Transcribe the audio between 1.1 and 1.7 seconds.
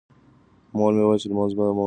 چې لمونځ د مومن د زړه